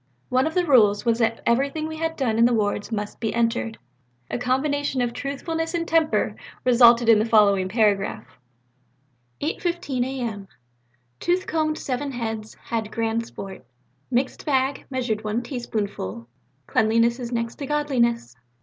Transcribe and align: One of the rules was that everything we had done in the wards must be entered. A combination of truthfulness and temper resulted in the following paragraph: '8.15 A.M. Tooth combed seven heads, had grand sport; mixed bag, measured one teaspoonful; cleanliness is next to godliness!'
One 0.29 0.47
of 0.47 0.55
the 0.55 0.65
rules 0.65 1.05
was 1.05 1.19
that 1.19 1.41
everything 1.45 1.87
we 1.87 1.97
had 1.97 2.15
done 2.15 2.39
in 2.39 2.45
the 2.45 2.55
wards 2.55 2.91
must 2.91 3.19
be 3.19 3.35
entered. 3.35 3.77
A 4.31 4.39
combination 4.39 4.99
of 4.99 5.13
truthfulness 5.13 5.75
and 5.75 5.87
temper 5.87 6.35
resulted 6.65 7.07
in 7.07 7.19
the 7.19 7.25
following 7.25 7.69
paragraph: 7.69 8.25
'8.15 9.41 10.03
A.M. 10.03 10.47
Tooth 11.19 11.45
combed 11.45 11.77
seven 11.77 12.13
heads, 12.13 12.55
had 12.63 12.91
grand 12.91 13.27
sport; 13.27 13.63
mixed 14.09 14.43
bag, 14.43 14.85
measured 14.89 15.23
one 15.23 15.43
teaspoonful; 15.43 16.27
cleanliness 16.65 17.19
is 17.19 17.31
next 17.31 17.57
to 17.59 17.67
godliness!' 17.67 18.35